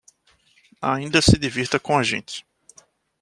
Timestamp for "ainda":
0.81-1.21